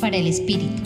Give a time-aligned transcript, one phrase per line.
[0.00, 0.82] Para el Espíritu.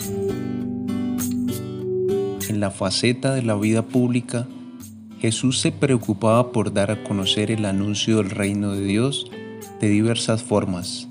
[2.47, 4.47] En la faceta de la vida pública,
[5.19, 9.25] Jesús se preocupaba por dar a conocer el anuncio del reino de Dios
[9.81, 11.07] de diversas formas.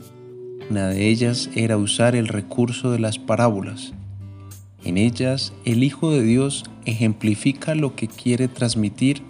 [0.71, 3.93] Una de ellas era usar el recurso de las parábolas.
[4.85, 9.23] En ellas, el Hijo de Dios ejemplifica lo que quiere transmitir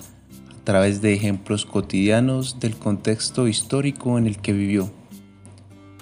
[0.61, 4.98] a través de ejemplos cotidianos del contexto histórico en el que vivió.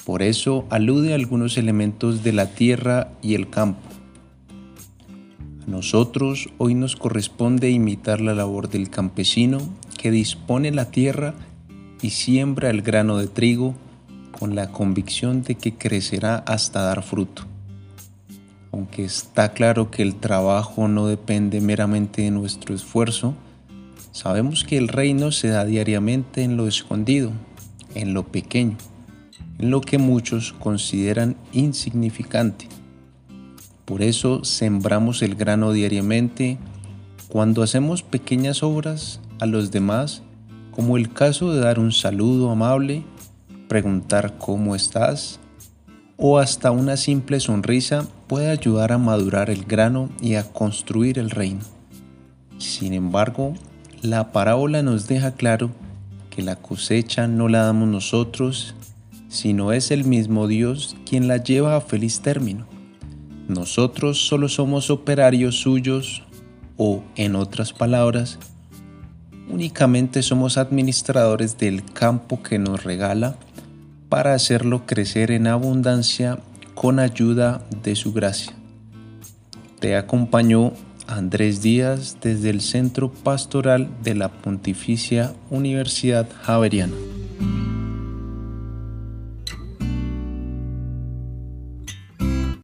[0.07, 3.80] Por eso alude a algunos elementos de la tierra y el campo.
[5.67, 9.58] A nosotros hoy nos corresponde imitar la labor del campesino
[9.99, 11.35] que dispone la tierra
[12.00, 13.75] y siembra el grano de trigo
[14.39, 17.43] con la convicción de que crecerá hasta dar fruto.
[18.71, 23.35] Aunque está claro que el trabajo no depende meramente de nuestro esfuerzo,
[24.13, 27.32] sabemos que el reino se da diariamente en lo escondido,
[27.96, 28.77] en lo pequeño
[29.58, 32.69] lo que muchos consideran insignificante.
[33.84, 36.58] Por eso sembramos el grano diariamente
[37.28, 40.22] cuando hacemos pequeñas obras a los demás,
[40.70, 43.05] como el caso de dar un saludo amable,
[43.69, 45.41] preguntar cómo estás,
[46.16, 51.30] o hasta una simple sonrisa puede ayudar a madurar el grano y a construir el
[51.30, 51.60] reino.
[52.58, 53.55] Sin embargo,
[54.03, 55.70] la parábola nos deja claro
[56.30, 58.75] que la cosecha no la damos nosotros,
[59.36, 62.66] sino es el mismo Dios quien la lleva a feliz término.
[63.48, 66.22] Nosotros solo somos operarios suyos
[66.76, 68.38] o, en otras palabras,
[69.48, 73.36] únicamente somos administradores del campo que nos regala
[74.08, 76.38] para hacerlo crecer en abundancia
[76.74, 78.52] con ayuda de su gracia.
[79.80, 80.72] Te acompañó
[81.06, 87.16] Andrés Díaz desde el Centro Pastoral de la Pontificia Universidad Javeriana.